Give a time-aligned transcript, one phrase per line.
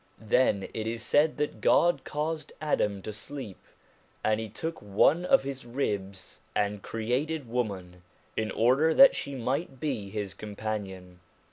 [0.17, 3.59] Then it is said that God caused Adam to sleep,
[4.23, 8.01] and He took one of his ribs and created woman,
[8.35, 11.19] in order that she might be his companion.